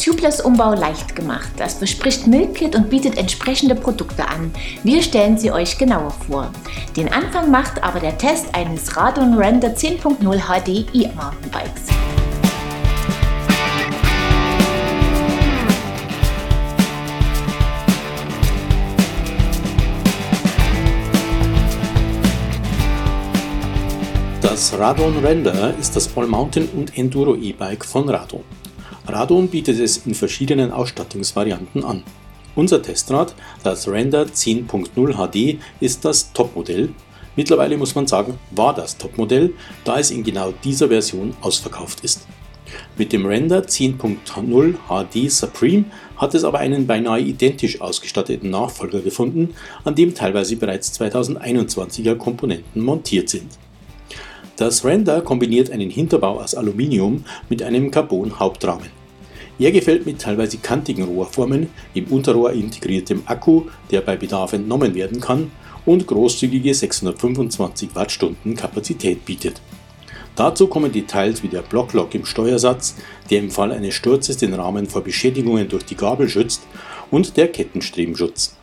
[0.00, 1.50] Tubeless Umbau leicht gemacht.
[1.58, 4.50] Das verspricht Milkit und bietet entsprechende Produkte an.
[4.82, 6.50] Wir stellen sie euch genauer vor.
[6.96, 11.82] Den Anfang macht aber der Test eines Radon Render 10.0 HD E-Mountainbikes.
[24.40, 28.44] Das Radon Render ist das All-Mountain und Enduro E-Bike von Radon.
[29.12, 32.02] Radon bietet es in verschiedenen Ausstattungsvarianten an.
[32.54, 36.90] Unser Testrad, das Render 10.0 HD, ist das Topmodell.
[37.36, 42.26] Mittlerweile muss man sagen, war das Topmodell, da es in genau dieser Version ausverkauft ist.
[42.96, 45.84] Mit dem Render 10.0 HD Supreme
[46.16, 52.82] hat es aber einen beinahe identisch ausgestatteten Nachfolger gefunden, an dem teilweise bereits 2021er Komponenten
[52.82, 53.58] montiert sind.
[54.56, 58.99] Das Render kombiniert einen Hinterbau aus Aluminium mit einem Carbon-Hauptrahmen.
[59.60, 65.20] Er gefällt mit teilweise kantigen Rohrformen, im Unterrohr integriertem Akku, der bei Bedarf entnommen werden
[65.20, 65.50] kann
[65.84, 69.60] und großzügige 625 Wattstunden Kapazität bietet.
[70.34, 72.94] Dazu kommen Details wie der Blocklock im Steuersatz,
[73.28, 76.62] der im Fall eines Sturzes den Rahmen vor Beschädigungen durch die Gabel schützt,
[77.10, 78.56] und der Kettenstrebenschutz.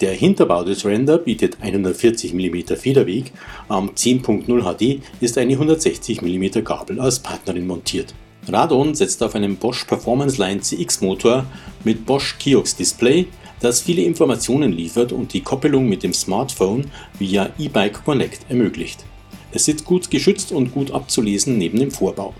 [0.00, 3.30] Der Hinterbau des Render bietet 140 mm Federweg,
[3.68, 8.12] am 10.0 HD ist eine 160 mm Gabel als Partnerin montiert.
[8.48, 11.46] Radon setzt auf einen Bosch Performance Line CX Motor
[11.82, 13.26] mit Bosch Kiox Display,
[13.60, 19.04] das viele Informationen liefert und die Koppelung mit dem Smartphone via eBike Connect ermöglicht.
[19.52, 22.34] Es sitzt gut geschützt und gut abzulesen neben dem Vorbau.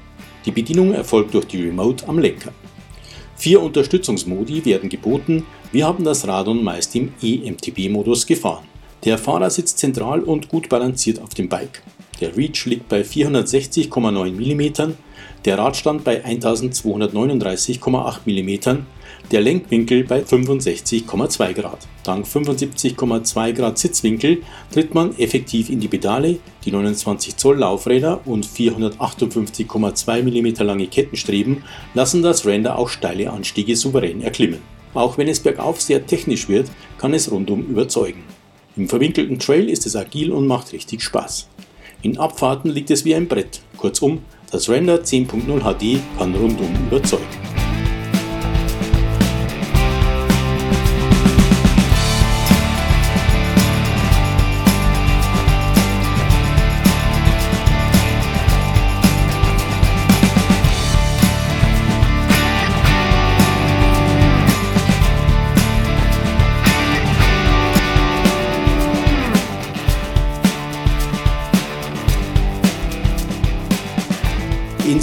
[0.45, 2.53] Die Bedienung erfolgt durch die Remote am Lenker.
[3.37, 8.65] Vier Unterstützungsmodi werden geboten, wir haben das Radon meist im EMTB-Modus gefahren.
[9.05, 11.83] Der Fahrer sitzt zentral und gut balanciert auf dem Bike.
[12.21, 14.95] Der Reach liegt bei 460,9 mm,
[15.45, 18.85] der Radstand bei 1239,8 mm,
[19.31, 21.79] der Lenkwinkel bei 65,2 Grad.
[22.03, 24.43] Dank 75,2 Grad Sitzwinkel
[24.73, 31.65] tritt man effektiv in die Pedale, die 29 Zoll Laufräder und 458,2 mm lange Kettenstreben
[31.95, 34.61] lassen das Render auch steile Anstiege souverän erklimmen.
[34.95, 38.23] Auch wenn es bergauf sehr technisch wird, kann es rundum überzeugen.
[38.77, 41.49] Im verwinkelten Trail ist es agil und macht richtig Spaß.
[42.03, 43.61] In Abfahrten liegt es wie ein Brett.
[43.77, 47.54] Kurzum, das Render 10.0 HD kann rundum überzeugen.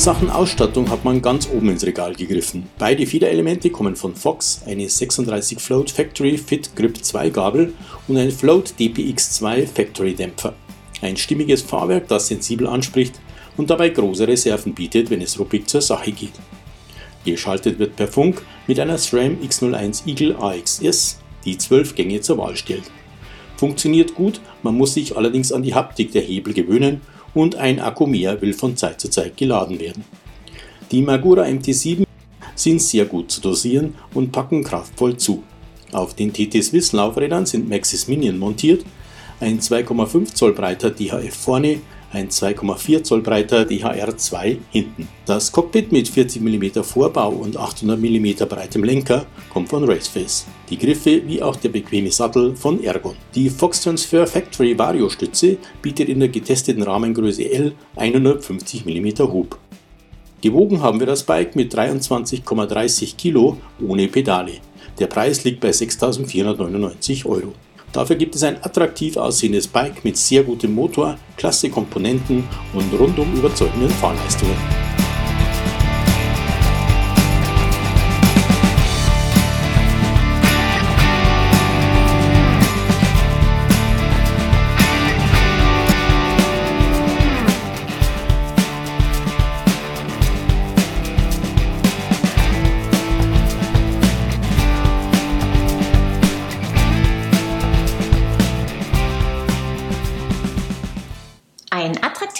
[0.01, 2.67] Sachen Ausstattung hat man ganz oben ins Regal gegriffen.
[2.79, 7.75] Beide Federelemente kommen von Fox, eine 36 Float Factory Fit Grip 2 Gabel
[8.07, 10.55] und ein Float DPX2 Factory Dämpfer.
[11.03, 13.13] Ein stimmiges Fahrwerk, das sensibel anspricht
[13.57, 16.33] und dabei große Reserven bietet, wenn es ruppig zur Sache geht.
[17.23, 22.55] Geschaltet wird per Funk mit einer SRAM X01 Eagle AXS, die 12 Gänge zur Wahl
[22.55, 22.89] stellt.
[23.55, 27.01] Funktioniert gut, man muss sich allerdings an die Haptik der Hebel gewöhnen
[27.33, 30.03] und ein Akku mehr will von Zeit zu Zeit geladen werden.
[30.91, 32.05] Die Magura MT7
[32.55, 35.43] sind sehr gut zu dosieren und packen kraftvoll zu.
[35.91, 38.85] Auf den TT Swiss Laufrädern sind Maxis Minion montiert,
[39.39, 41.81] ein 2,5 Zoll breiter DHF vorne,
[42.11, 45.07] ein 2,4 Zoll breiter DHR2 hinten.
[45.25, 50.45] Das Cockpit mit 40 mm Vorbau und 800 mm breitem Lenker kommt von Raceface.
[50.69, 53.15] Die Griffe wie auch der bequeme Sattel von Ergon.
[53.35, 59.57] Die Fox Transfer Factory Vario Stütze bietet in der getesteten Rahmengröße L 150 mm Hub.
[60.41, 63.57] Gewogen haben wir das Bike mit 23,30 Kilo
[63.87, 64.53] ohne Pedale.
[64.99, 67.53] Der Preis liegt bei 6.499 Euro.
[67.93, 73.33] Dafür gibt es ein attraktiv aussehendes Bike mit sehr gutem Motor, klasse Komponenten und rundum
[73.33, 74.90] überzeugenden Fahrleistungen.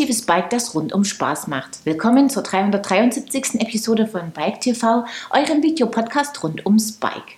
[0.01, 1.85] Attraktives Bike, das rundum Spaß macht.
[1.85, 3.61] Willkommen zur 373.
[3.61, 7.37] Episode von Bike TV, eurem Videopodcast rund ums Bike.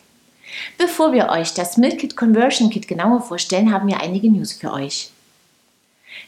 [0.78, 5.10] Bevor wir euch das Milkit Conversion Kit genauer vorstellen, haben wir einige News für euch.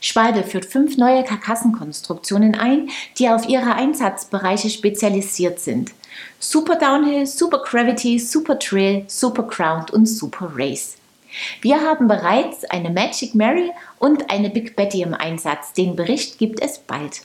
[0.02, 5.92] Schwalbe führt fünf neue Karkassenkonstruktionen ein, die auf ihre Einsatzbereiche spezialisiert sind.
[6.40, 10.98] Super Downhill, Super Gravity, Super Trail, Super Ground und Super Race.
[11.62, 15.74] Wir haben bereits eine Magic Mary und eine Big Betty im Einsatz.
[15.74, 17.22] Den Bericht gibt es bald.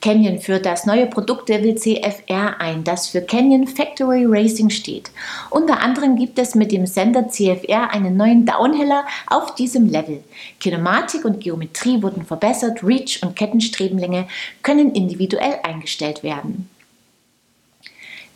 [0.00, 5.10] Canyon führt das neue Produkt der WCFR ein, das für Canyon Factory Racing steht.
[5.50, 10.22] Unter anderem gibt es mit dem Sender CFR einen neuen Downhiller auf diesem Level.
[10.60, 14.26] Kinematik und Geometrie wurden verbessert, Reach und Kettenstrebenlänge
[14.62, 16.68] können individuell eingestellt werden.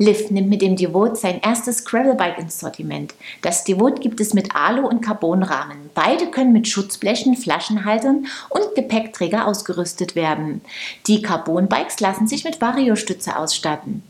[0.02, 3.14] Liv nimmt mit dem Devote sein erstes Gravelbike ins Sortiment.
[3.40, 5.90] Das Devote gibt es mit Alu- und Carbonrahmen.
[5.94, 10.60] Beide können mit Schutzblechen, Flaschenhaltern und Gepäckträger ausgerüstet werden.
[11.06, 14.02] Die Carbon-Bikes lassen sich mit Variostütze ausstatten.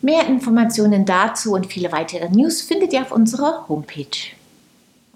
[0.00, 4.36] Mehr Informationen dazu und viele weitere News findet ihr auf unserer Homepage.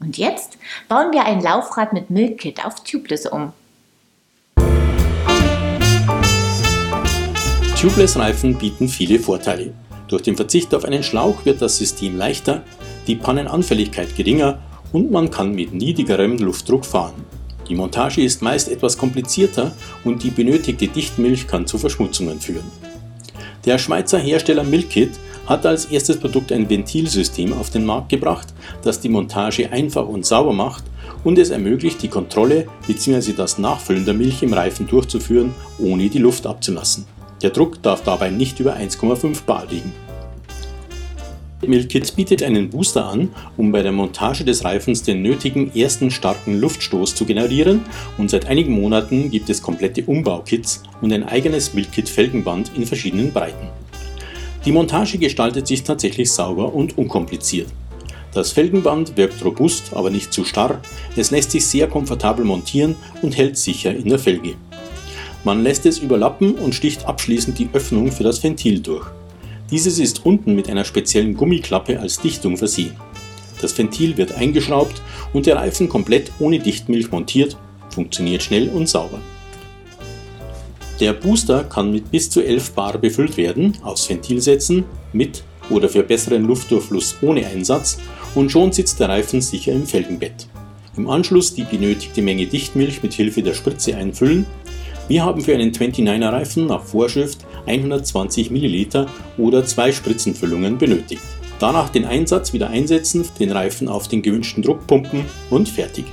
[0.00, 0.58] Und jetzt
[0.88, 3.52] bauen wir ein Laufrad mit Milk Kit auf Tubeless um.
[7.82, 9.72] Tubeless-Reifen bieten viele Vorteile.
[10.06, 12.62] Durch den Verzicht auf einen Schlauch wird das System leichter,
[13.08, 14.60] die Pannenanfälligkeit geringer
[14.92, 17.24] und man kann mit niedrigerem Luftdruck fahren.
[17.68, 19.72] Die Montage ist meist etwas komplizierter
[20.04, 22.70] und die benötigte Dichtmilch kann zu Verschmutzungen führen.
[23.64, 29.00] Der Schweizer Hersteller Milkit hat als erstes Produkt ein Ventilsystem auf den Markt gebracht, das
[29.00, 30.84] die Montage einfach und sauber macht
[31.24, 33.32] und es ermöglicht, die Kontrolle bzw.
[33.32, 37.06] das Nachfüllen der Milch im Reifen durchzuführen, ohne die Luft abzulassen.
[37.42, 39.92] Der Druck darf dabei nicht über 1,5 bar liegen.
[41.66, 46.60] Milkit bietet einen Booster an, um bei der Montage des Reifens den nötigen ersten starken
[46.60, 47.82] Luftstoß zu generieren
[48.18, 53.32] und seit einigen Monaten gibt es komplette Umbaukits und ein eigenes Milkit Felgenband in verschiedenen
[53.32, 53.68] Breiten.
[54.64, 57.68] Die Montage gestaltet sich tatsächlich sauber und unkompliziert.
[58.34, 60.80] Das Felgenband wirkt robust, aber nicht zu starr,
[61.16, 64.54] es lässt sich sehr komfortabel montieren und hält sicher in der Felge.
[65.44, 69.06] Man lässt es überlappen und sticht abschließend die Öffnung für das Ventil durch.
[69.70, 72.94] Dieses ist unten mit einer speziellen Gummiklappe als Dichtung versehen.
[73.60, 75.02] Das Ventil wird eingeschraubt
[75.32, 77.56] und der Reifen komplett ohne Dichtmilch montiert,
[77.90, 79.20] funktioniert schnell und sauber.
[81.00, 85.88] Der Booster kann mit bis zu 11 Bar befüllt werden, aufs Ventil setzen, mit oder
[85.88, 87.98] für besseren Luftdurchfluss ohne Einsatz
[88.34, 90.46] und schon sitzt der Reifen sicher im Felgenbett.
[90.96, 94.46] Im Anschluss die benötigte Menge Dichtmilch mit Hilfe der Spritze einfüllen
[95.08, 99.06] wir haben für einen 29er Reifen nach Vorschrift 120 ml
[99.38, 101.22] oder zwei Spritzenfüllungen benötigt.
[101.58, 106.04] Danach den Einsatz wieder einsetzen, den Reifen auf den gewünschten Druck pumpen und fertig.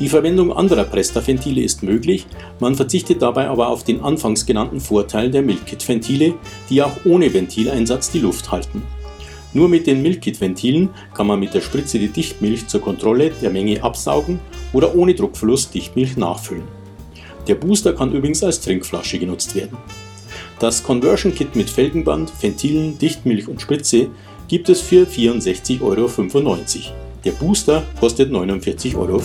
[0.00, 2.26] Die Verwendung anderer Presta-Ventile ist möglich,
[2.58, 6.34] man verzichtet dabei aber auf den anfangs genannten Vorteil der Milkit-Ventile,
[6.70, 8.82] die auch ohne Ventileinsatz die Luft halten.
[9.52, 13.82] Nur mit den Milkit-Ventilen kann man mit der Spritze die Dichtmilch zur Kontrolle der Menge
[13.82, 14.38] absaugen
[14.72, 16.79] oder ohne Druckverlust Dichtmilch nachfüllen.
[17.46, 19.76] Der Booster kann übrigens als Trinkflasche genutzt werden.
[20.58, 24.08] Das Conversion Kit mit Felgenband, Ventilen, Dichtmilch und Spritze
[24.46, 26.08] gibt es für 64,95 Euro.
[27.24, 29.20] Der Booster kostet 49,95 Euro.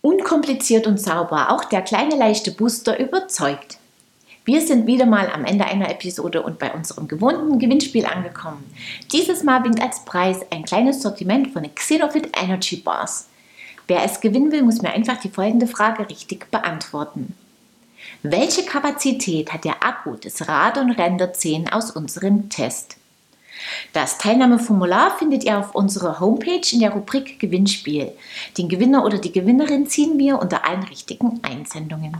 [0.00, 3.78] Unkompliziert und sauber, auch der kleine leichte Booster überzeugt.
[4.44, 8.74] Wir sind wieder mal am Ende einer Episode und bei unserem gewohnten Gewinnspiel angekommen.
[9.12, 13.28] Dieses Mal winkt als Preis ein kleines Sortiment von Xenofit Energy Bars.
[13.86, 17.36] Wer es gewinnen will, muss mir einfach die folgende Frage richtig beantworten.
[18.24, 22.96] Welche Kapazität hat der Akku des Radon Render 10 aus unserem Test?
[23.92, 28.10] Das Teilnahmeformular findet ihr auf unserer Homepage in der Rubrik Gewinnspiel.
[28.58, 32.16] Den Gewinner oder die Gewinnerin ziehen wir unter allen richtigen Einsendungen.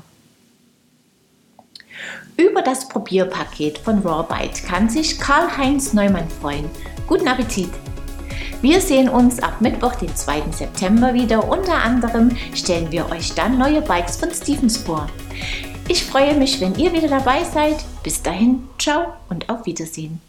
[2.36, 6.68] Über das Probierpaket von Rawbite kann sich Karl-Heinz Neumann freuen.
[7.06, 7.70] Guten Appetit!
[8.62, 10.52] Wir sehen uns ab Mittwoch, den 2.
[10.52, 11.48] September wieder.
[11.48, 15.08] Unter anderem stellen wir euch dann neue Bikes von Stevens vor.
[15.88, 17.84] Ich freue mich, wenn ihr wieder dabei seid.
[18.02, 20.20] Bis dahin, ciao und auf Wiedersehen.